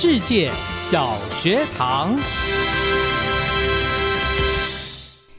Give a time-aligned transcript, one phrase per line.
[0.00, 2.16] 世界小学堂，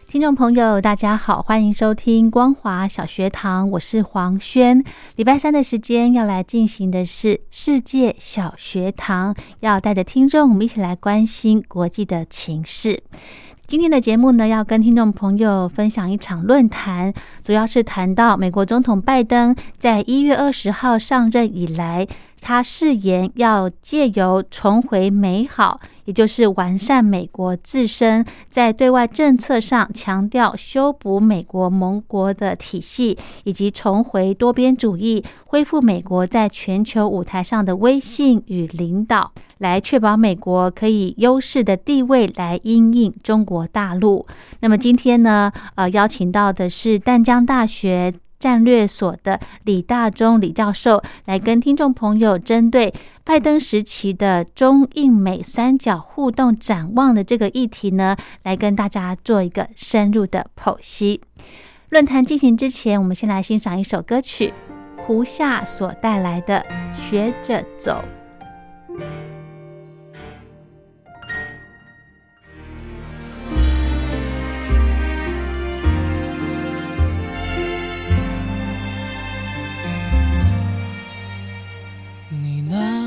[0.10, 4.84] 听众朋友，大家好，欢迎收听光华小学堂，我是黄轩。
[5.16, 13.02] 礼拜三的时间要来进行的是世界小学堂，要带着听众我们一起来关心国际的情势。
[13.66, 17.14] 今天的节目呢，要跟听众朋友分享一场论坛，
[17.46, 22.06] 主要是谈到美国总统拜登在一月二十号上任以来。
[22.42, 44.26] 他誓言要借由重回美好，也就是完善美国自身在对外政策上，强调修补美国盟国的体系，以及重回多边主义，恢复美国在全球舞台上的威信与领导，来确保美国可以优势的地位来应应中国大陆。
[44.62, 48.14] 那么今天呢，呃，邀请到的是淡江大学。
[48.40, 61.22] 战略所的李大中李教授来跟听众朋友针对拜登时期的中印美三角互动展望的这个议题呢，来跟大家做一个深入的剖析。
[61.90, 64.54] 论坛进行之前，我们先来欣赏一首歌曲，
[64.98, 66.64] 胡夏所带来的
[66.94, 68.04] 《学着走》。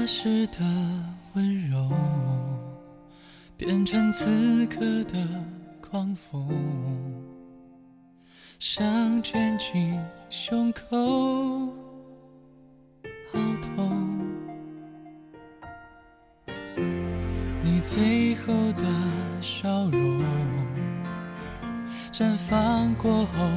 [0.02, 0.58] 那时的
[1.34, 1.88] 温柔，
[3.56, 5.24] 变成此刻的
[5.80, 6.44] 狂风，
[8.58, 9.96] 想卷进
[10.28, 11.72] 胸口，
[13.30, 14.18] 好痛。
[17.62, 18.82] 你最后的
[19.40, 20.20] 笑容，
[22.10, 23.48] 绽放过后，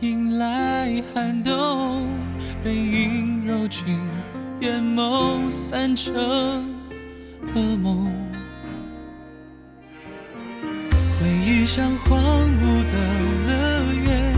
[0.00, 2.06] 迎来寒冬，
[2.62, 3.98] 背影揉进。
[4.60, 6.12] 眼眸散成
[7.54, 8.12] 噩梦，
[11.20, 12.92] 回忆像荒芜的
[13.46, 13.52] 乐
[14.02, 14.34] 园，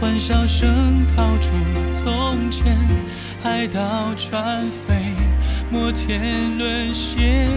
[0.00, 1.52] 欢笑声逃出
[1.92, 2.74] 从前，
[3.42, 4.94] 海岛船飞，
[5.70, 7.50] 摩天轮陷，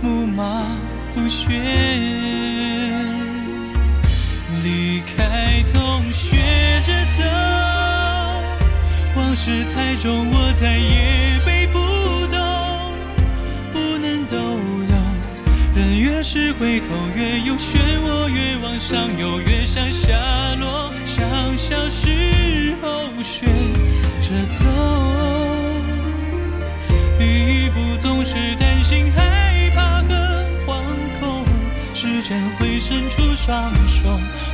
[0.00, 0.64] 木马
[1.12, 1.52] 不旋，
[4.64, 6.38] 离开痛学
[6.86, 7.55] 着走。
[9.26, 11.80] 往事太重，我再也背不
[12.28, 12.38] 动，
[13.72, 14.36] 不能逗
[14.86, 14.96] 留。
[15.74, 17.76] 人越是回头，越有漩
[18.06, 20.16] 涡，越往上游，越想下
[20.60, 20.92] 落。
[21.04, 23.46] 像小时候学
[24.22, 24.64] 着走，
[27.18, 30.84] 第一步总是担心、害怕和惶
[31.18, 31.44] 恐。
[31.92, 34.04] 时间会伸出双手，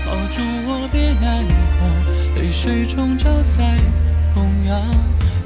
[0.06, 1.44] 抱住我，别难
[1.78, 3.76] 过，泪水中浇在。
[4.34, 4.82] 同样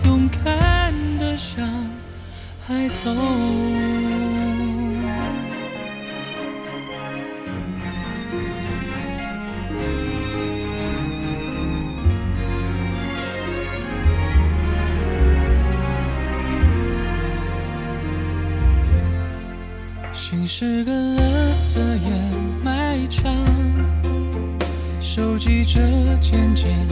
[0.05, 1.67] 勇敢的像
[2.67, 3.15] 孩童，
[20.13, 22.13] 心是个垃圾掩
[22.65, 23.33] 埋场，
[25.01, 25.81] 收集着
[26.21, 26.87] 渐渐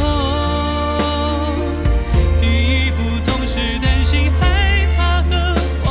[0.00, 1.54] 哦，
[2.38, 5.30] 第一步总是担心害怕和
[5.84, 5.86] 惶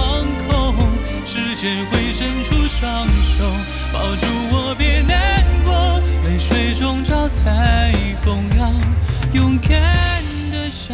[0.47, 0.77] 恐，
[1.25, 3.43] 时间会伸出双手
[3.93, 7.93] 抱住我，别难过，泪水中找彩
[8.23, 8.71] 虹阳，
[9.33, 10.93] 勇敢的小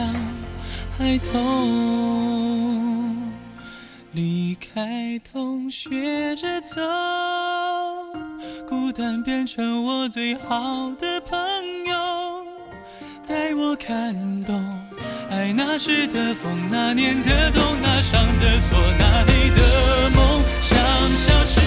[0.98, 2.52] 孩童，
[4.13, 6.81] 离开痛，学着走，
[8.68, 11.38] 孤单变成我最好的朋
[11.86, 12.11] 友。
[13.31, 14.13] 带我看
[14.44, 14.62] 懂
[15.30, 20.78] 爱那时的风，那年的冬，那伤的错，那里的梦，像
[21.16, 21.62] 小时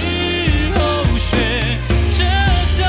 [0.75, 0.79] 候
[1.17, 1.39] 学
[2.19, 2.23] 着
[2.77, 2.83] 走，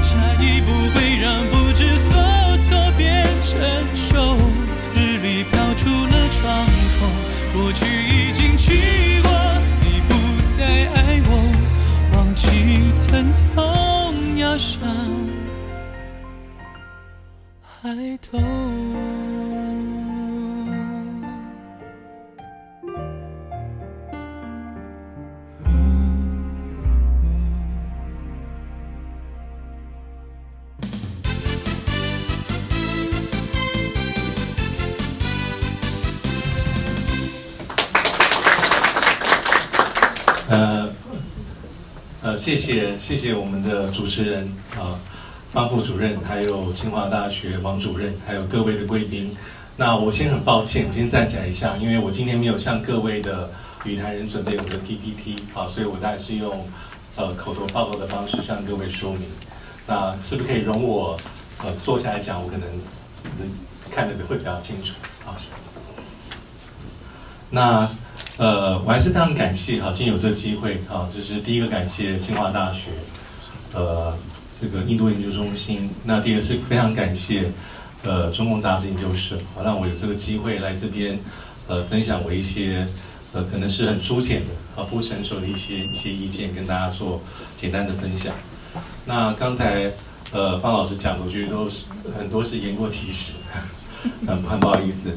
[0.00, 2.14] 下一步会让不知所
[2.58, 3.58] 措变成
[3.96, 4.38] 熟，
[4.94, 6.64] 日历飘出了窗
[7.00, 7.10] 口，
[7.52, 9.28] 过去已经去过，
[9.82, 10.14] 你不
[10.46, 10.64] 再
[10.94, 11.30] 爱我，
[12.14, 12.46] 忘记
[13.08, 13.26] 疼
[13.56, 14.78] 痛要像
[17.82, 17.88] 抬
[18.20, 18.38] 头。
[40.48, 40.92] 呃，
[42.22, 45.00] 呃，谢谢谢谢我们的主持人啊，
[45.52, 49.36] 方副主任，还有清华大学王主任，还有各位的贵宾。
[49.76, 53.50] 那我先很抱歉，我先站起来一下，因为我今天没有向各位的
[53.84, 56.64] 语坛人准备我的 PPT 啊，所以我大概是用
[57.16, 59.22] 呃口头报告的方式向各位说明。
[59.86, 61.18] 那是不是可以容我
[61.64, 62.40] 呃坐下来讲？
[62.40, 62.68] 我可能
[63.90, 64.94] 看得会比较清楚
[65.26, 65.34] 啊。
[67.50, 67.90] 那
[68.36, 72.92] 呃，我还是非常感谢哈，今天有这个机会啊，就是第一个感谢清华大学，
[73.74, 74.14] 呃，
[74.60, 75.88] 这个印度研究中心。
[76.04, 77.50] 那第二是非常感谢
[78.02, 81.18] 呃中共杂志研究社，好让我有这个机会来这边
[81.66, 82.86] 呃分享我一些
[83.32, 87.22] 呃可能是很粗浅的啊不成熟的一些一些意见，跟大家做
[87.60, 88.34] 简单的分享。
[89.06, 89.90] 那刚才
[90.32, 91.84] 呃方老师讲的，我觉得都是
[92.18, 93.32] 很多是言过其实，
[94.26, 95.10] 很 很不好意思。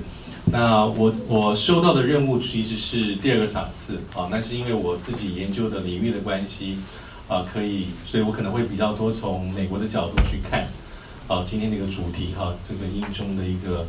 [0.51, 6.77] 那我我收到的任务其实是第二个场次啊，那是因为我自己研究的领域的关系
[7.27, 10.67] 啊，可以，所以我可能会比较多从美国的角度去看
[11.27, 13.85] 啊，今天这个主题哈，这个英中的一个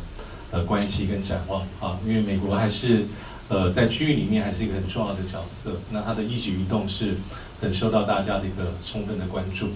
[0.51, 3.05] 呃关系跟展望啊，因为美国还是
[3.49, 7.15] 呃在区域里面还是一个很重要的角色，那它的一举一动是
[7.61, 9.69] 很受到大家的一个充分的关注。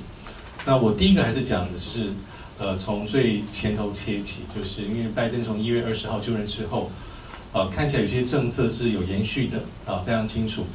[0.65, 2.13] 那我第一个还是讲的是。
[2.61, 6.91] 呃，从最前头切起，就是因为拜登从一月二十号就任之后，
[7.53, 10.65] 呃，看起来有些政策是有延续的，啊，非常清楚。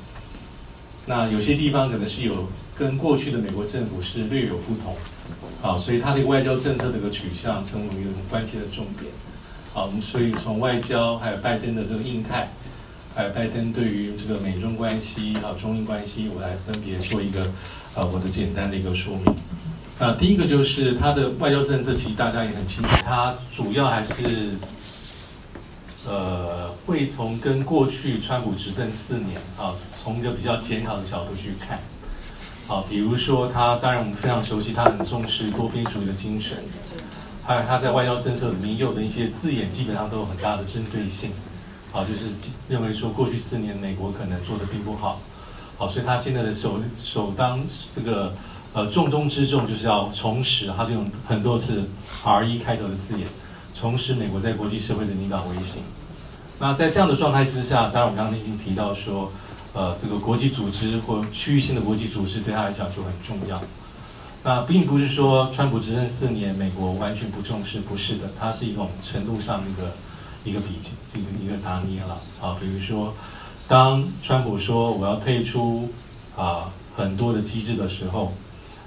[1.04, 4.96] 那有些地方可能是有跟过去的美国政府是略有不同，
[5.62, 9.10] 啊，所以他的外交政策这个取向成为一个很关键的重点。
[9.72, 12.48] 好，我们所以从外交，还有拜登的这个印太，
[13.14, 17.46] 还有拜登对于这个美中关系，啊，中印关系，我来分别做一个，
[17.94, 19.34] 呃，我的简单的一个说明。
[19.98, 24.50] 啊，第一个就是他的外交政策，其实大家也很清楚，他主要还是，
[26.06, 31.78] 呃，会从跟过去川普执政四年啊，从一个比较检讨的角度去看，
[32.68, 36.58] 啊，比如说他，当然我们非常熟悉，他很重视多边主义的精神，
[37.44, 41.30] 还有他在外交政策里面用的一些字眼，基本上都有很大的针对性，
[41.92, 42.30] 啊，就是
[42.68, 45.20] 认为说过去四年美国可能做的并不好，
[45.76, 47.60] 好，所以他现在的首首当
[47.94, 48.32] 这个。
[48.76, 51.88] 呃，重中之重就是要重拾，他就用很多次
[52.24, 53.24] R 一开头的字眼，
[53.72, 55.80] 重拾美国在国际社会的领导威信。
[56.58, 59.30] 那在这样的状态之下，当然我刚刚已经提到说，
[59.74, 63.60] 呃，这个国际组织或区域性的国际组织对他来讲就很重要。
[64.42, 69.92] 那并不是说川普执政四年，美国完全不重视，不是的，它是一种程度上的一个
[70.44, 70.80] 一个比
[71.12, 72.56] 这个一个拿捏了啊。
[72.58, 73.12] 比如说，
[73.68, 75.90] 当川普说我要退出
[76.36, 78.32] 啊很多的机制的时候。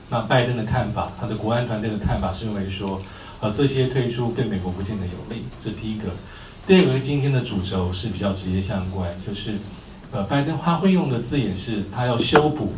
[0.09, 3.01] 那拜登的看法，他的国安团队的看法是认为说，
[3.41, 6.05] 呃，这些退出对美国不见得有利，这第一个。
[6.65, 9.55] 第二个，今天的主轴是比较直接相关，就是，
[10.11, 12.73] 呃，拜登他会用的字眼是，他要修补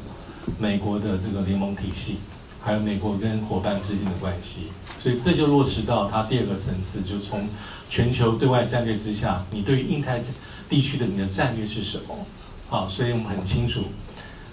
[0.57, 2.17] 美国的这个联盟体系，
[2.61, 4.71] 还有美国跟伙伴之间的关系，
[5.01, 7.47] 所以这就落实到他第二个层次，就从
[7.89, 10.21] 全球对外战略之下，你对于印太
[10.67, 12.25] 地区的你的战略是什么？
[12.67, 13.81] 好，所以我们很清楚，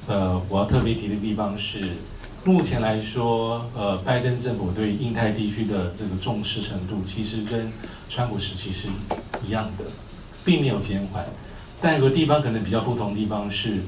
[0.07, 1.91] 呃，我要特别提的地方是。
[2.45, 7.73] 目前来说，呃，拜登政府对印太地区的这个重视程度，其实跟
[8.09, 8.87] 川普时期是
[9.45, 9.85] 一样的，
[10.45, 11.25] 并没有减缓。
[11.81, 13.81] 但有个地方可能比较不同的地方是，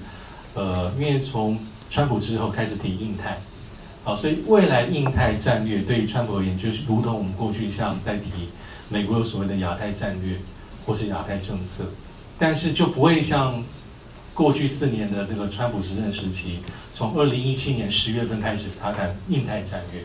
[0.54, 1.59] 呃，因为从
[1.90, 3.38] 川普之后开始提印太，
[4.04, 8.49] 好，所以未来印太战略对于川普而言，就是如同我们过去像在提
[8.88, 10.37] 美国有所谓的亚太战略
[10.85, 11.85] 或是亚太政策，
[12.38, 13.62] 但是就不会像
[14.35, 16.61] 过去四年的这个川普执政时期，
[16.95, 20.02] 从二零一七年十月份开始，他谈印太战略。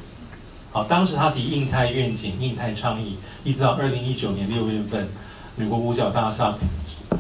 [0.72, 5.08] 好，当时他提印太愿景、印太倡议，一直到二零一九年六月份，
[5.56, 6.58] 美国五角大厦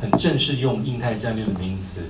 [0.01, 2.01] 很正式用印太战略的名词。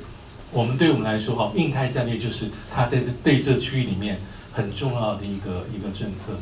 [0.51, 4.19] 我们对我们来说，哈，印太战略就是他在这对这区域里面
[4.51, 6.37] 很重要的一个一个政策。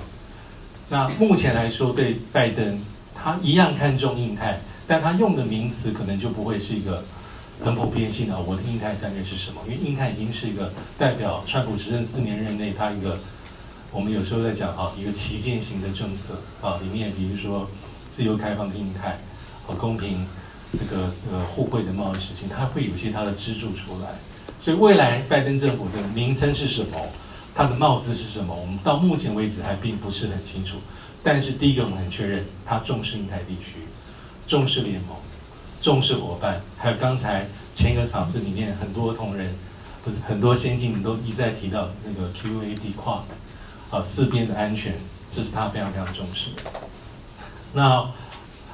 [0.90, 2.78] 那目前来说，对拜登，
[3.16, 7.06] 他一样看重印太，但他用的名词可能就不会是一个
[7.64, 8.38] 很普遍性的。
[8.42, 9.62] 我的印太战略是什么？
[9.66, 13.18] 因为印太已经是一个代表川普执政四年任内他一个，
[13.94, 17.70] 我们有时候在讲啊，一个旗舰型的政策啊，里面比如说
[18.14, 19.18] 自由开放的印太
[19.66, 20.26] 和公平
[20.74, 24.10] 这个呃互惠的贸易事情，它会有些它的支柱出来。
[24.62, 26.98] 所以未来拜登政府的名称是什么？
[27.54, 28.56] 它的帽子是什么？
[28.56, 30.78] 我们到目前为止还并不是很清楚。
[31.24, 33.86] 但是第一个我们很确认，他重视印太地区，
[34.48, 35.16] 重视联盟，
[35.80, 39.54] 重视伙伴，还有刚才前一个场次里面很多同仁，
[40.04, 43.22] 不是很多先进都一再提到那个 QAD Quad，
[43.92, 44.96] 啊四边的安全，
[45.32, 46.72] 这是他非常非常重视的。
[47.74, 48.10] 那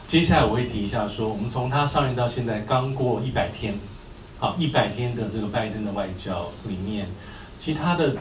[0.07, 3.77] 接下来我会提一下说，我们从他上任到现在刚过一百天，
[4.39, 7.07] 啊一百天的这个拜登的外交里面，
[7.59, 8.15] 其他的。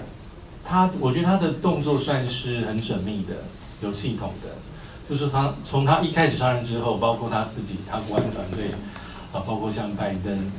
[0.69, 3.37] 他，我觉得他的动作算是很缜密的，
[3.83, 4.49] 有系统的。
[5.09, 8.71] 就是他从他一开始上任之后，包括他自己，他国安团队，
[9.33, 10.51] 啊，包括像拜登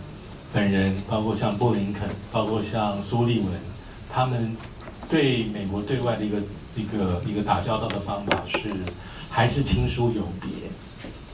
[0.54, 3.48] 本人，包括像布林肯，包括像苏利文，
[4.10, 4.56] 他们
[5.10, 6.38] 对美国对外的一个
[6.78, 8.74] 一个一个打交道的方法是，
[9.30, 10.67] 还是亲疏有别，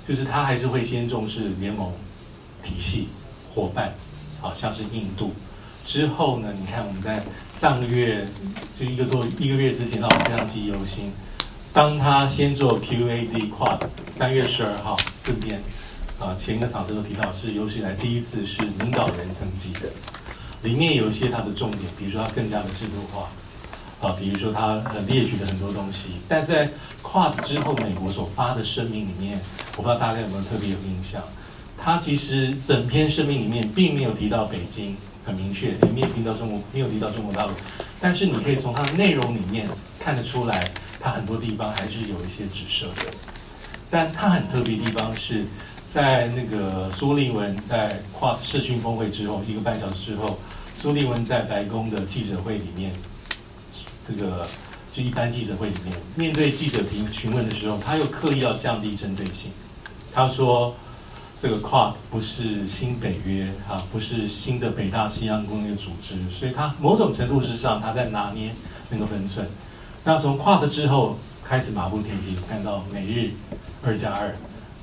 [0.07, 1.91] 就是他还是会先重视联盟
[2.63, 3.07] 体系
[3.53, 3.93] 伙伴，
[4.41, 5.33] 好，像是印度，
[5.85, 7.23] 之后呢，你看我们在。
[7.61, 8.27] 上个月
[8.77, 11.13] 就一个多一个月之前，让我非常记忆犹新。
[11.71, 13.79] 当他先做 QAD Quad，
[14.17, 15.61] 三月十二号这边，
[16.19, 19.87] 啊，前一个场次都提到是有史以来第一次是领导人层级的，
[20.63, 23.29] 里面有一些他的重点，比如说他更加的制度化，
[24.11, 26.09] 比如说他列举了很多东西。
[26.27, 26.69] 但是在
[27.01, 29.39] Quad 之后，美国所发的声明里面，
[29.77, 31.21] 我不知道大家有没有特别有印象，
[31.77, 34.95] 他其实整篇声明里面并没有提到北京。
[35.25, 37.51] 很明确，也没有提到中国，没有提到中国大陆，
[38.01, 39.65] 但是你可以从它的内容里面
[39.97, 40.61] 看得出来，
[40.99, 43.09] 它很多地方还是有一些指涉的。
[43.89, 45.45] 但它很特别的地方是
[45.93, 50.37] 在那个苏利文在跨视讯峰会之后一个半小时之后，
[50.81, 52.91] 苏利文在白宫的记者会里面，
[54.07, 54.47] 这个
[54.93, 59.51] 就一般记者会里面，面对记者提询问的时候，他又刻意要降低针对性，
[60.13, 60.75] 他说。
[61.41, 68.55] 这个跨不是新北约啊，不是新的北大西洋工业组织，所以他某种程度之上，他在拿捏
[68.89, 69.45] 那个分寸。
[70.05, 73.31] 那从跨的之后开始马不停蹄，看到美日
[73.83, 74.33] 二加二，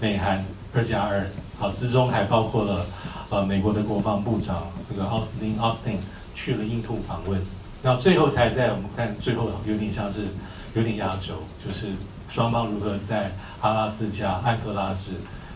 [0.00, 1.26] 美韩二加二，
[1.58, 2.84] 好之中还包括了
[3.30, 5.98] 呃美国的国防部长这个奥斯汀奥斯汀
[6.34, 7.40] 去了印度访问，
[7.82, 10.26] 那最后才在我们看最后有点像是
[10.74, 11.88] 有点压轴，就是
[12.30, 15.12] 双方如何在阿拉斯加安克拉治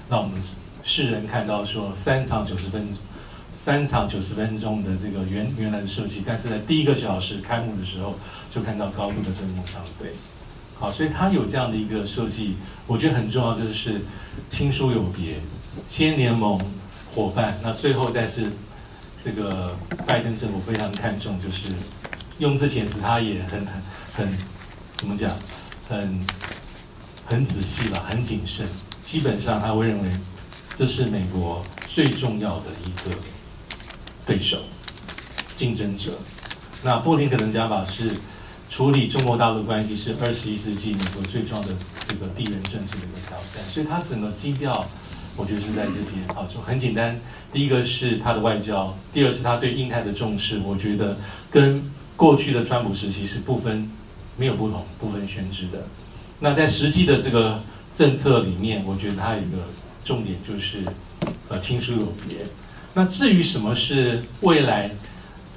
[0.09, 0.41] 让我们。
[0.87, 2.87] 世人看到说三场九十分，
[3.65, 8.15] 三场九十分钟的这个原原来的设计，但是在第一个小时开幕的时候
[8.55, 10.13] 就看到高度的针锋相对，
[10.79, 14.03] 好，所以它有这样的一个设计，我觉得很重要，就是
[14.51, 15.37] 亲疏有别，
[15.89, 16.61] 先联盟
[17.15, 18.53] 伙伴，那最后再是
[19.25, 19.75] 这个
[20.07, 21.73] 拜登政府非常看重，就是
[22.39, 23.83] 用字遣词，他也很很
[24.15, 24.39] 很
[24.97, 25.31] 怎么讲，
[25.89, 26.21] 很
[27.27, 28.67] 很仔细吧，很谨慎，
[29.05, 30.11] 基本上他会认为。
[30.77, 33.17] 这是美国最重要的一个
[34.27, 34.59] 对手、
[35.57, 36.19] 竞争者。
[36.83, 38.11] 那布林肯的讲法是，
[38.69, 41.77] 处理中国大陆关系是二十一世纪美国最重要的
[42.09, 43.63] 这个地缘政治的一个挑战。
[43.71, 44.85] 所以，他整个基调，
[45.37, 46.27] 我觉得是在这边。
[46.37, 47.21] 啊，就很简单。
[47.53, 50.59] 第一个是他的外交，第二是他对印太的重视。
[50.59, 51.17] 我觉得
[51.53, 53.91] 跟过去的川普时期是不分
[54.37, 55.85] 没有不同、不分宣之的。
[56.41, 57.63] 那在实际的这个
[57.95, 59.59] 政策里面，我觉得它有一个。
[60.07, 60.85] 重点就是，
[61.49, 62.37] 呃，亲疏有别。
[62.93, 64.91] 那至于什么是未来，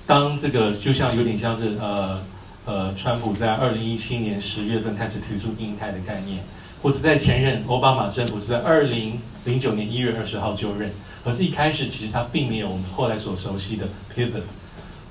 [0.06, 2.22] 当这个就像有点像是呃
[2.64, 6.42] 呃，川普在二零一七年十月份开始提出印太的概念，
[6.82, 10.90] 或是在前任奥巴马政府是在二零零九年一月二十号就任，
[11.26, 13.86] 可是一开始其实他并没有我们后来所熟悉的
[14.16, 14.44] pivot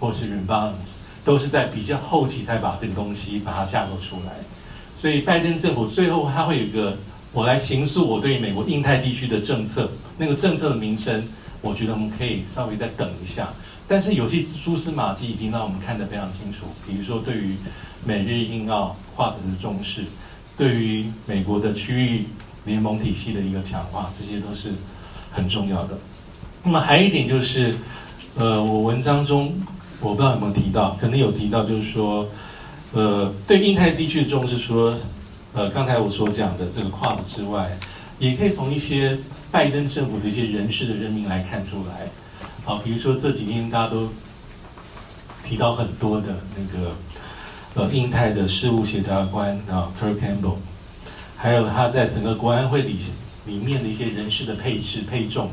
[0.00, 0.94] 或是 rebalance，
[1.26, 4.32] 都是在比较后期才把这个东西把它架构出来。
[4.98, 6.96] 所以拜登政府最后他会有一个。
[7.32, 11.22] 我来形塑我对美国印太地区的政策，那个政策的名称，
[11.60, 13.50] 我觉得我们可以稍微再等一下。
[13.86, 17.54] 但是有些蛛丝马迹已经让我们看得非常清楚，比如说对于
[18.06, 20.04] 美日印澳划分的重视，
[20.56, 22.24] 对于美国的区域
[22.64, 24.72] 联盟体系的一个强化，这些都是
[25.30, 25.98] 很重要的。
[26.62, 27.76] 那么还有一点就是，
[28.36, 29.52] 呃，我文章中
[30.00, 32.28] 我不知道有没有提到，可能有提到，就是说，
[32.92, 34.98] 呃，对印太地区的重视，除了
[35.54, 37.70] 呃刚才我所讲的这个框之外，
[38.18, 39.16] 也可以从一些
[39.50, 42.06] 拜登政府的一些人事的任命来看出来。
[42.64, 44.08] 好，比如说这几天大家都
[45.44, 46.94] 提到很多的那个
[47.74, 50.56] 呃印太的事务协调官啊，Kirk Campbell，
[51.36, 52.98] 还有他在整个国安会里
[53.46, 55.50] 里面的一些人事的配置配重。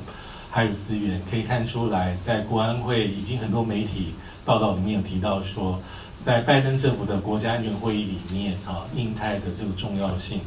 [0.55, 4.13] 还有资源可以看出来，在国安会已经很多媒体
[4.45, 5.79] 报道里面有提到说，
[6.25, 10.41] 在拜登政府的国家安全会议里面啊，印太的这个重要性、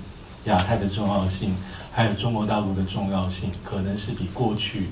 [0.44, 1.54] 亚太的重要性，
[1.92, 4.88] 还有中国大陆的重要性，可能是比过去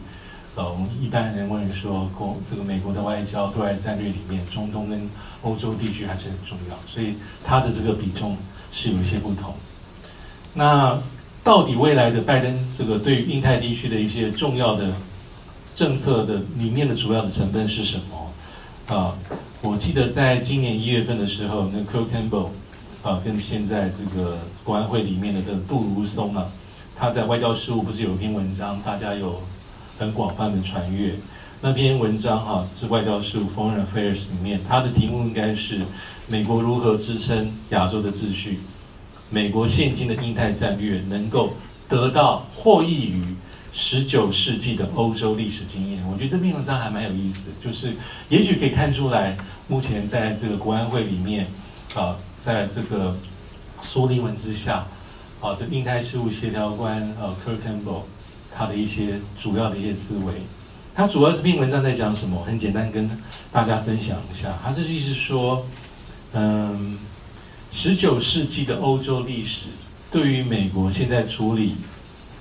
[0.56, 5.08] 呃我们一般人问说，国这个美国的外交对外战略里面，中东跟
[5.42, 8.36] 欧洲地区还是很重要，所以它的这个比重
[8.72, 9.54] 是有一些不同。
[10.54, 10.98] 那。
[11.44, 14.94] 到底未来的拜登这个对于印太地区的一些重要的
[15.76, 18.32] 政策的里面的主要的成分是什么？
[18.86, 19.16] 啊，
[19.62, 22.48] 我记得在今年一月份的时候，那 Kirk Campbell
[23.02, 26.46] 啊，跟现在这个国安会里面的这个杜如松啊，
[26.94, 29.40] 他在外交事务不是有一篇文章，大家有
[29.98, 31.14] 很广泛的传阅。
[31.62, 35.80] 那篇文章哈是外交事务 Foreign Affairs 里面，它的题目应该是
[36.28, 38.58] 美国如何支撑亚洲的秩序。
[39.30, 41.54] 美国现今的印太战略能够
[41.88, 43.24] 得到获益于
[43.74, 47.50] 十九世纪的欧洲历史经验，我觉得这篇文章还蛮有意思。
[47.62, 47.94] 就是
[48.28, 51.46] 也许可以看出来，目前在这个国安会里面，
[51.94, 53.16] 啊，在这个
[53.82, 54.86] 苏利文之下，
[55.40, 58.02] 啊，这印太事务协调官呃 Kirk Campbell
[58.54, 60.34] 他的一些主要的一些思维。
[60.94, 62.44] 他主要这篇文章在讲什么？
[62.44, 63.10] 很简单，跟
[63.50, 64.56] 大家分享一下。
[64.62, 65.66] 他这意思说，
[66.32, 66.96] 嗯。
[67.76, 69.62] 十九世纪的欧洲历史，
[70.08, 71.74] 对于美国现在处理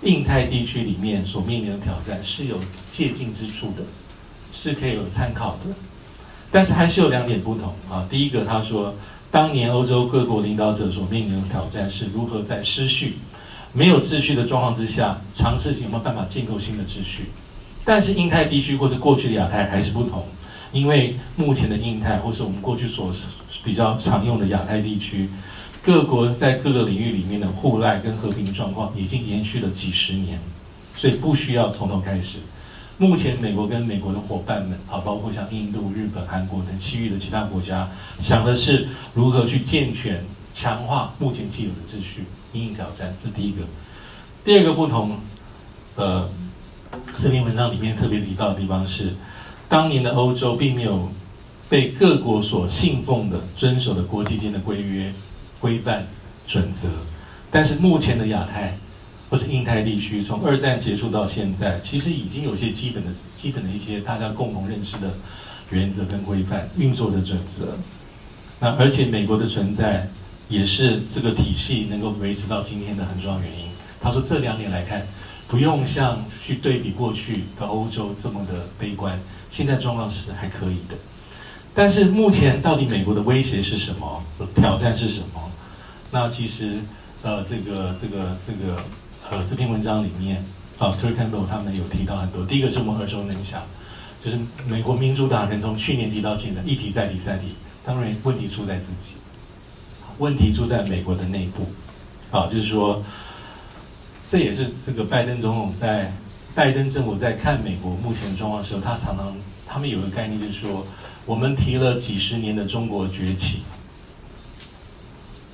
[0.04, 2.58] 印太地区里面所面临的挑战是有
[2.92, 3.84] 借鉴之处的，
[4.52, 5.74] 是可以有参考的。
[6.52, 8.06] 但是还是有两点不同啊。
[8.10, 8.94] 第一个，他说，
[9.32, 13.16] 当年欧洲各国领导者所面临的挑战是如何在失序、
[13.72, 17.32] 没有秩序的状况之下，尝试有没有办法建构新的秩序。
[17.86, 20.26] 但是印太地区或是过去的亚太还是不同，
[20.72, 23.12] 因为目前的印太或是我们过去所
[23.64, 25.30] 比较常用的亚太地区，
[25.86, 30.40] 各国在各个领域里面的互赖跟和平状况已经延续了几十年，
[30.96, 32.38] 所以不需要从头开始。
[32.98, 37.90] 目前美国跟美国的伙伴们，啊，包括像印度、日本、韩国等其余的其他国家，
[38.22, 43.14] 想的是如何去健全、强化目前既有的秩序，应应挑战。
[43.22, 43.64] 这是第一个。
[44.46, 45.18] 第二个不同，
[45.98, 46.30] 呃，
[47.22, 49.16] 这篇文章里面特别提到的地方是，
[49.68, 51.12] 当年的欧洲并没有。
[51.70, 55.12] 被各国所信奉的、遵守的国际间的规约、
[55.64, 56.06] 规范、
[56.46, 56.90] 准则，
[57.50, 58.78] 但是目前的亚太
[59.30, 63.10] 或是印太地区，从二战结束到现在，其实已经有些基本的、
[63.42, 65.14] 基本的一些大家共同认识的
[65.70, 67.78] 原则跟规范、运作的准则。
[68.60, 70.10] 那而且美国的存在，
[70.50, 73.70] 也是这个体系能够维持到今天的很重要原因。
[74.02, 75.02] 他说这两点来看，
[75.48, 79.18] 不用像去对比过去的欧洲这么的悲观，
[79.50, 80.98] 现在状况是还可以的。
[81.74, 84.22] 但是目前到底美国的威胁是什么？
[84.54, 85.42] 挑战是什么？
[86.14, 86.78] 那其实，
[87.24, 88.78] 呃，这个这个这个，
[89.32, 90.46] 呃，这篇文章里面，
[90.78, 92.46] 啊 t u r k a n d o 他们有提到很多。
[92.46, 93.64] 第一个是我们耳熟能详，
[94.24, 94.38] 就是
[94.70, 99.16] 美国民主党人从去年提到现在，一提再提再提，当然问题出在自己，
[100.20, 101.68] 问题出在美国的内部，
[102.30, 103.04] 啊，就是说，
[104.30, 106.14] 这也是这个拜登总统在
[106.54, 110.86] 拜登政府在看美国目前状况的时候，他常常他们有个概念就是说。
[111.26, 113.62] 我们提了几十年的中国崛起，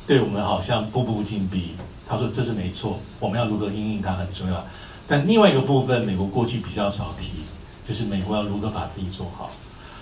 [0.09, 1.75] 对我们好像步步紧逼。
[2.07, 4.65] 他说这是没错，我们要如何应应它很重要。
[5.07, 7.27] 但另外一个部分，美国过去比较少提，
[7.87, 9.51] 就是美国要如何把自己做好。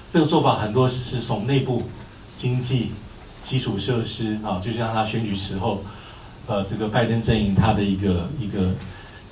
[0.10, 1.84] 这个做法很多是从内部
[2.38, 2.94] 经济
[3.44, 5.84] 基础设施啊，就像他选举时候，
[6.48, 8.72] 呃，这个拜登阵营他的一个一个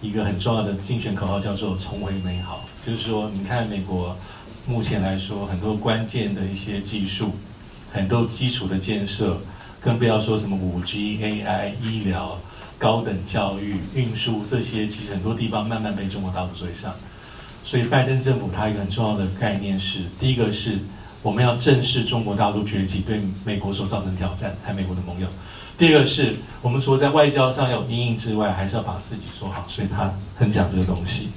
[0.01, 4.13] 一个很重要的竞选口号叫做“重回美好”，就是说，你看美国。
[4.67, 7.33] 目前来说，很多关键的一些技术，
[7.93, 9.39] 很多基础的建设，
[9.85, 12.39] 更不要说什么五 G、AI、医疗、
[12.79, 16.91] 高等教育、运输这些，其实很多地方慢慢被中国大陆追上。
[17.63, 20.79] 所以，拜登政府它一个很重要的概念是：第一个是
[21.21, 25.27] 我们要正视中国大陆崛起对美国所造成挑战，还有美国的盟友；
[25.77, 29.65] 第二个是我们除了在外交上有阴影之外，还是要把自己做好。
[29.67, 31.29] 所以，他很讲这个东西。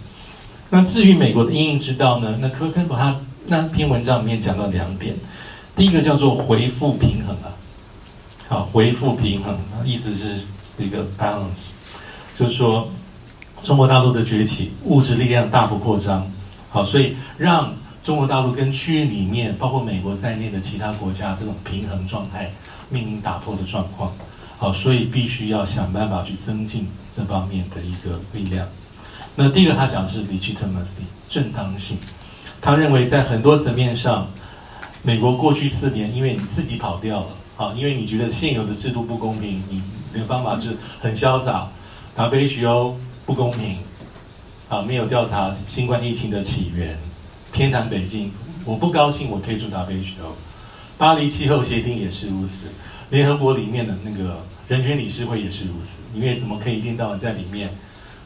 [0.70, 2.38] 那至于美国的阴影之道呢？
[2.40, 5.14] 那科根把他那篇文章里面讲到两点，
[5.76, 7.52] 第一个叫做回复平衡啊，
[8.48, 10.40] 好，回复平衡，意思是
[10.78, 11.72] 一个 balance，
[12.34, 12.88] 就是说
[13.62, 16.26] 中国大陆的崛起，物质力量大幅扩张，
[16.70, 22.50] 好，所以让中国大陆跟区域里面，包括美国在内的其他国家这种平衡状态
[22.88, 24.11] 面临打破的状况。
[24.56, 28.66] 好，所以必须要想办法去增进这方面的一个力量。
[29.37, 31.98] 那第一个他讲的是 legitimacy 正当性，
[32.62, 34.26] 他认为在很多层面上，
[35.02, 37.26] 美国过去四年因为你自己跑掉了，
[37.58, 39.82] 好，因为你觉得现有的制度不公平，你
[40.20, 41.66] 的方法是很潇洒
[42.16, 42.94] ，WHO
[43.26, 43.78] 不公平，
[44.68, 46.96] 啊，没有调查新冠疫情的起源，
[47.50, 48.30] 偏袒北京，
[48.64, 50.36] 我不高兴，我退出 WHO，
[50.96, 52.68] 巴黎气候协定也是如此。
[53.10, 57.68] 联合国里面的那个人权理事会也是如此，因为怎么可以一天到晚在里面，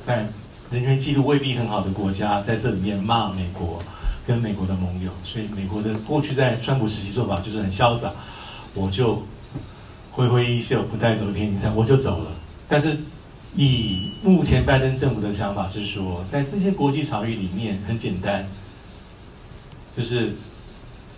[0.07, 0.27] 在
[0.71, 3.83] 人权记录未必很好的国家在这里面骂美国
[4.27, 8.13] 跟美国的盟友，所以美国的过去在川普时期做法就是很潇洒，
[8.75, 9.23] 我就
[10.11, 12.33] 挥挥衣袖不带走一片云彩我就走了。
[12.69, 12.99] 但是
[13.55, 18.47] 以目前拜登政府的想法是说，在这些国际场域里面很简单，
[19.97, 20.33] 就是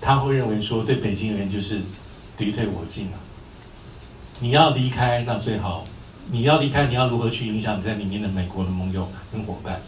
[0.00, 1.80] 他会认为说对北京而言就是
[2.36, 3.18] 敌退我进啊。
[4.40, 5.84] 你要离开，那最好。
[6.30, 9.80] 你要离开，你要如何去影响你在里面的美国的盟友跟伙伴？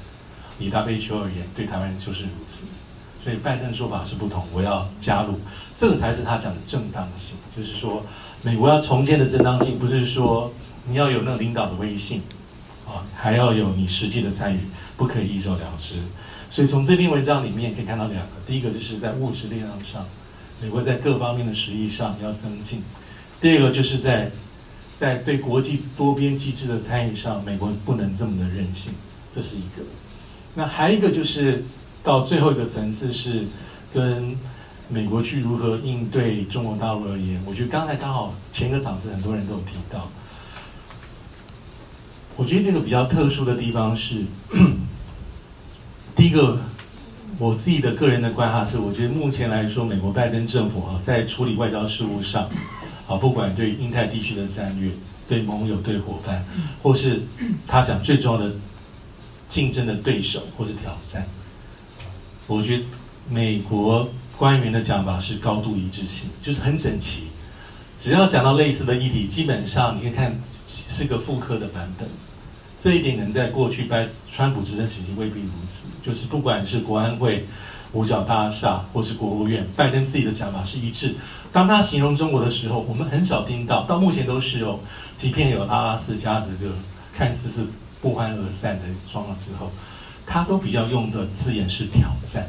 [0.59, 2.25] 以 WHO 而言，对台湾人就是。
[3.27, 5.35] 所以拜登说法是不同，我要加入，
[5.77, 7.35] 这个才是他讲的正当性。
[7.57, 8.07] 就是说，
[8.43, 10.53] 美国要重建的正当性，不是说
[10.87, 12.23] 你要有那个领导的威信，
[12.87, 14.61] 啊，还要有你实际的参与，
[14.97, 15.97] 不可以一走了之。
[16.53, 20.07] 所以从这篇文章里面可以看到两个，第一个就是在物质力量上，
[20.63, 22.81] 美国在各方面的实力上要增进。
[23.41, 24.31] 第二个就是在
[25.01, 28.93] 在对国际多边机制的参与上，美国不能这么的任性，
[29.35, 29.85] 这是一个。
[30.55, 31.65] 那还有一个就是
[32.07, 33.45] 到最后一个层次是
[33.93, 34.39] 跟
[34.89, 40.09] 美国去如何应对中国大陆而言，我觉得刚才刚好前个场次很多人都有提到，
[42.37, 44.23] 我觉得那个比较特殊的地方是，
[46.15, 46.61] 第一个
[47.41, 52.49] 我自己的个人的观察是，我觉得目前来说，美国拜登政府啊在处理外交事务上。
[53.09, 54.91] 啊，不管对印太地区的战略、
[55.29, 56.45] 对盟友、对伙伴，
[56.83, 57.23] 或是
[57.65, 58.53] 他讲最重要的
[59.49, 61.25] 竞争的对手或是挑战，
[62.47, 62.85] 我觉得
[63.29, 67.25] 美国官员的讲法是高度一致性，就是很整齐。
[67.99, 70.41] 只要讲到类似的议题，基本上你可以看
[70.89, 72.09] 是个复刻的版本。
[72.81, 77.45] 这一点能在过去拜川普执政时期未必如此，就是不管是国安会。
[77.93, 81.15] 五角大厦或是国务院，拜登自己的讲法是一致。
[81.51, 84.81] 当他形容中国的时候，我们很少听到，到目前都是哦，
[85.17, 86.75] 即便有阿拉斯加这个
[87.15, 87.65] 看似是
[88.03, 89.71] 不欢而散的状况之后，
[90.27, 92.49] 他都比较用的字眼是挑战。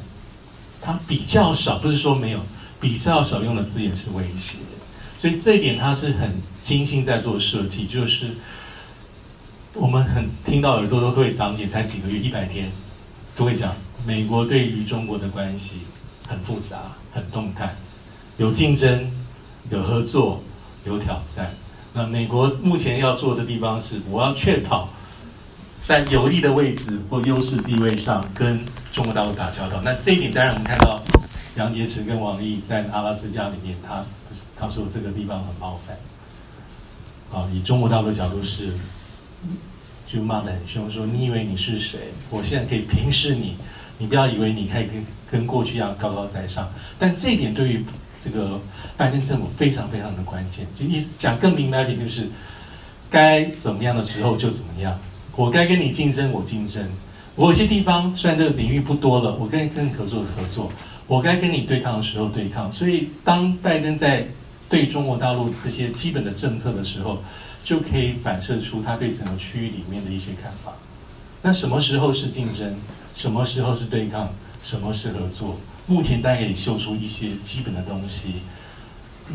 [0.81, 2.39] 他比较少，不是说没有，
[2.79, 4.57] 比较少用的字眼是威胁。
[5.19, 6.31] 所以这一点他是很
[6.63, 8.27] 精心在做设计，就是
[9.73, 12.69] 我们很听到耳朵都会长茧，才几个月，一百天
[13.35, 13.73] 都会讲。
[14.05, 15.79] 美国对于中国的关系
[16.29, 16.77] 很复杂、
[17.11, 17.75] 很动态，
[18.37, 19.11] 有竞争、
[19.69, 20.41] 有合作、
[20.85, 21.51] 有挑战。
[21.93, 24.87] 那美国目前要做的地方是，我要确保
[25.79, 28.59] 在有利的位置或优势地位上跟
[28.93, 29.81] 中国大陆打交道。
[29.83, 31.01] 那这一点当然我们看到
[31.55, 34.03] 杨洁篪跟王毅在阿拉斯加里面，他
[34.57, 35.97] 他说这个地方很冒犯。
[37.31, 38.73] 啊，以中国大陆的角度是，
[40.05, 41.99] 就骂得很凶，说你以为你是谁？
[42.29, 43.55] 我现在可以平视你。
[43.99, 47.83] 你不要以为你可以跟跟过去一样高高在上，但这一点对于
[48.23, 48.61] 这个
[48.95, 50.67] 拜登政府非常非常的关键。
[50.79, 52.29] 就一讲更明白一点，就是
[53.09, 54.95] 该怎么样的时候就怎么样。
[55.37, 56.83] 我该跟你竞争，我竞争。
[57.35, 60.71] 我有些地方虽然这个领域不多了，我跟你跟合作合作。
[61.05, 62.73] 我该跟你对抗的时候对抗。
[62.73, 64.27] 所以当拜登在
[64.67, 67.21] 对中国大陆这些基本的政策的时候，
[67.63, 70.73] 就可以反射出他对整个区域里面的一些看法。
[71.43, 72.75] 那什么时候是竞争？
[73.13, 74.33] 什么时候是对抗？
[74.63, 75.55] 什么是合作？
[75.85, 78.41] 目前大家也秀出一些基本的东西，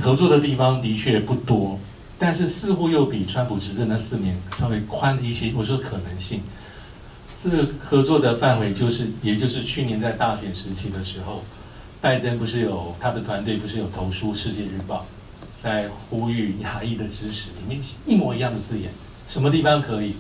[0.01, 1.79] 合作的地方的确不多，
[2.23, 5.53] 但是似乎又比川普执政那四年稍微宽一些。
[5.57, 6.41] 我说可能性，
[7.43, 11.43] 这个合作的范围就是，也就是去年在大选时期的时候，
[12.01, 15.01] 拜登不是有他的团队不是有投书《世界日报》，
[15.61, 18.89] 在呼吁亚裔的支持，里面一模一样的字眼，
[19.27, 20.15] 什么地方可以？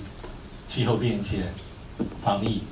[0.66, 1.44] 气候变迁、
[2.24, 2.62] 防疫。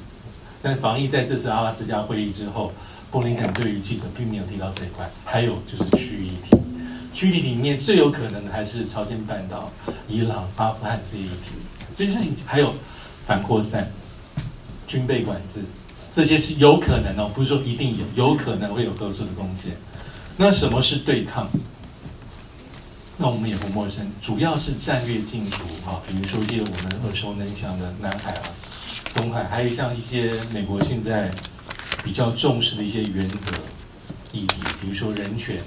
[0.60, 2.72] 但防疫在这次阿拉斯加会议之后，
[3.12, 5.08] 布林肯对于记者并没有提到这一块。
[5.24, 6.56] 还有就是区域议题，
[7.20, 9.70] 区域里面最有可能的还是朝鲜半岛、
[10.08, 11.52] 伊朗、阿富汗这一题。
[11.94, 12.72] 这些事情还有
[13.26, 13.90] 反扩散、
[14.86, 15.62] 军备管制，
[16.14, 19.76] 这些是有可能哦，不是说一定有，有可能会有合作的贡献。
[20.38, 21.46] 那什么是对抗？
[23.18, 25.56] 那我们也不陌生，主要是战略竞逐
[25.86, 28.44] 啊，比如说一些我们耳熟能详的南海啊。
[29.12, 31.30] 东海还有像一些美国现在
[32.02, 33.36] 比较重视的一些原则，
[34.32, 35.58] 议题，比如说人权，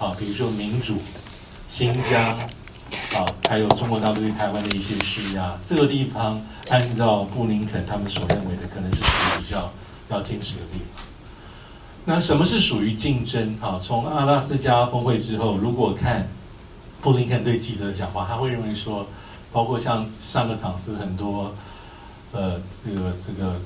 [0.00, 0.96] 啊，比如说民主、
[1.68, 2.38] 新疆，
[3.12, 9.02] 啊，还有中国大陆对台湾的一些施压，这个地方按照布林肯他们所认为的，可能是
[9.38, 9.70] 比较
[10.08, 11.04] 要坚持的地方。
[12.06, 13.58] 那什么是属于竞争？
[13.60, 16.26] 啊，从阿拉斯加峰会之后，如果看
[17.02, 19.06] 布林肯对记者讲话，他会认为说，
[19.52, 21.54] 包括像上个场次很多，
[22.32, 23.60] 呃，这个这个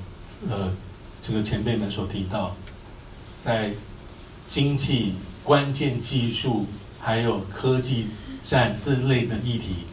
[0.51, 0.73] 呃，
[1.25, 2.57] 这个前辈们所提到，
[3.45, 3.71] 在
[4.49, 6.65] 经济、关键技术
[6.99, 8.07] 还有科技
[8.43, 9.85] 战这类的议题，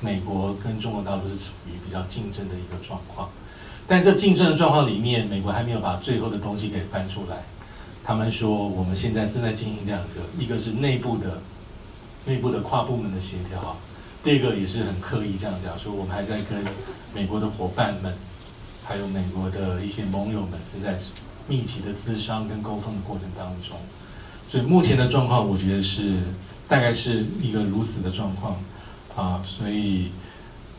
[0.00, 3.30] 美国跟中国大陆是处于比较竞争的一个状况。
[3.86, 7.44] 但这竞争的状况里面，美国还没有把最后的东西给翻出来。
[8.04, 11.40] 他们说，我们现在正在进行两个，一个是内部的、
[12.24, 13.76] 内部的跨部门的协调，
[14.24, 16.64] 第二个也是很刻意这样讲，说我们还在跟
[17.14, 18.12] 美国的伙伴们，
[18.84, 20.98] 还有美国的一些盟友们正在
[21.46, 23.78] 密集的咨商跟沟通的过程当中。
[24.50, 26.14] 所以目前的状况，我觉得是
[26.68, 28.56] 大概是一个如此的状况
[29.14, 29.42] 啊。
[29.46, 30.10] 所以，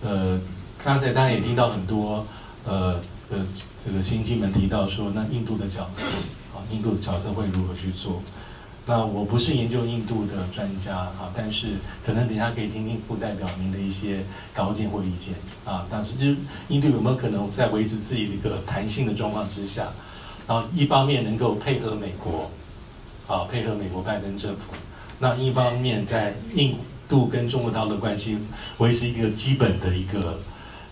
[0.01, 0.39] 呃，
[0.83, 2.25] 刚才大家也听到很多，
[2.65, 2.99] 呃
[3.29, 3.45] 呃，
[3.85, 6.03] 这个新进们提到说，那印度的角色。
[6.53, 8.21] 啊印度的角色会如何去做？
[8.87, 11.73] 那我不是研究印度的专家啊，但是
[12.05, 14.23] 可能等下可以听听副代表您的一些
[14.55, 15.85] 高见或意见啊。
[15.89, 16.37] 但是就是
[16.69, 19.89] 印度有没有可能在维持自己的一个弹性的状况之下，
[20.47, 22.49] 然后一方面能够配合美国，
[23.27, 24.73] 啊，配合美国拜登政府，
[25.19, 26.75] 那一方面在印
[27.07, 28.37] 度跟中国大陆的关系
[28.79, 30.39] 维持一个基本的一个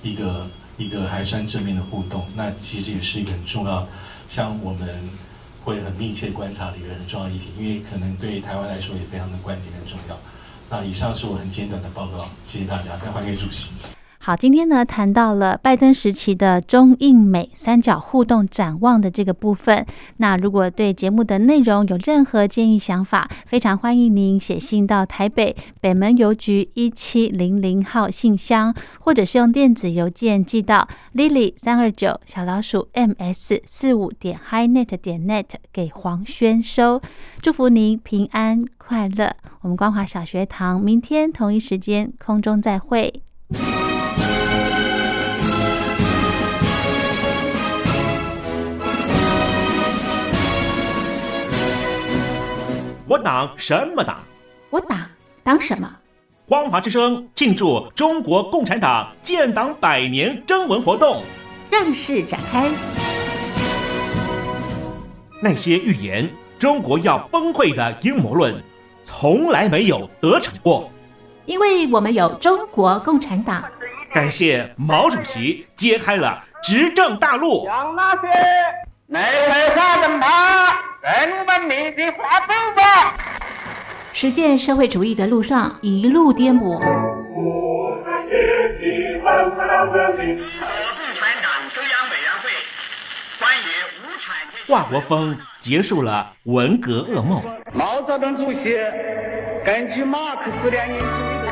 [0.03, 3.87] 一个一个还算正面的互动，那其实也是一个很重要，
[4.29, 4.87] 像我们。
[5.65, 10.15] 会很密切观察的一个很重要议题，因为可能对台湾来说也非常的关键、很重要。
[10.69, 13.71] 那以上是我很简短的报告，谢谢大家，再还给主席。
[14.25, 19.85] 好，今天呢谈到了拜登时期的中印美三角互动展望的这个部分。
[20.17, 36.99] 那如果对节目的内容有任何建议想法，非常欢迎您写信到台北北门邮局一七零零号信箱，或者是用电子邮件寄到 lily 三二九小老鼠 ms 四五点 highnet 点 net 给黄轩收。
[37.43, 39.35] 祝福您平安快乐。
[39.61, 43.21] 我们光华小学堂明天同一时间空中再会。
[53.07, 54.17] 我党什么党？
[54.71, 54.99] 我党
[55.43, 55.87] 党什么？
[56.47, 61.21] 光华之声庆祝中国共产党建党百年征文活动，
[61.69, 62.67] 正式展开。
[65.39, 68.55] 那些预言中国要崩溃的阴谋论，
[69.03, 70.89] 从来没有得逞过，
[71.45, 73.63] 因为我们有中国共产党。
[74.11, 77.65] 感谢毛主席揭开了执政大路。
[77.65, 78.27] 将那些
[79.05, 80.25] 没文化的马。
[81.05, 82.11] 人文明的
[82.75, 83.13] 吧！
[84.11, 86.79] 实践社会主义的路上一路颠簸。
[86.79, 86.81] 我共
[91.13, 92.49] 产党中央委员会
[93.39, 93.69] 关于
[94.01, 97.43] 无产阶华国锋结束了文革噩梦。
[97.71, 98.75] 毛泽东主席
[99.63, 101.44] 根据马克思列宁主义。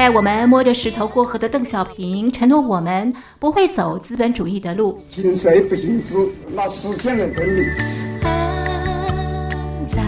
[0.00, 5.04] 带我们摸着石头过河的邓小平承诺，我们不会走资本主义的路。
[5.10, 6.14] 心碎不行止，
[6.54, 7.66] 那实现了真理。
[9.86, 10.02] 在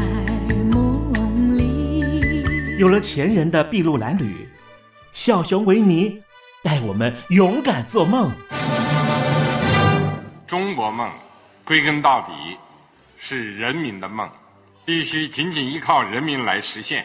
[0.70, 4.48] 梦里，有了前人的筚路蓝缕，
[5.12, 6.22] 小熊维尼
[6.62, 8.32] 带我们勇敢做梦。
[10.46, 11.10] 中国梦，
[11.66, 12.32] 归根到底
[13.18, 14.26] 是人民的梦，
[14.86, 17.04] 必须紧紧依靠人民来实现。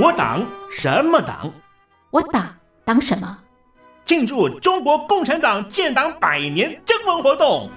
[0.00, 1.50] 我党什么党？
[2.12, 2.48] 我党
[2.84, 3.36] 党什么？
[4.04, 7.68] 庆祝中国共产党建党百年征文活动，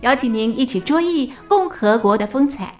[0.00, 2.74] 邀请您一起追忆共和国的风采。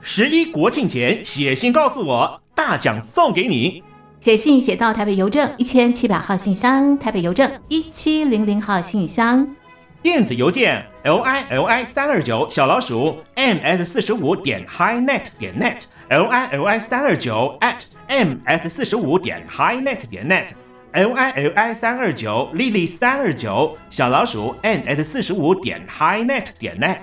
[0.00, 3.82] 十一国庆前写信告诉我，大奖送给你。
[4.20, 9.56] 写信写到台北邮政一千七百号信箱，台北邮政一七零零号信箱。
[10.00, 16.78] 电子邮件 l i l i 三二九小老鼠 m s 四十五点 highnet 点 net l i l i
[16.78, 20.48] 三二九 at m s 四十五点 highnet 点 net
[20.92, 26.98] l i l i 三二九 lily 三二九小老鼠 n s 四十五点 highnet 点 net。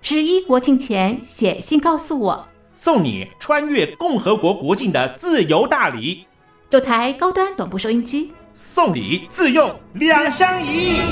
[0.00, 6.24] 十一国庆前写信告诉我，送你穿越共和国国境的自由大礼，
[6.70, 11.02] 九台高端短波收音机，送礼自用两相宜。